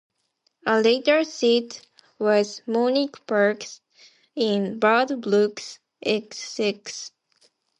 [0.65, 1.83] A later seat
[2.17, 3.61] was Moyns Park
[4.35, 7.11] in Birdbrook, Essex.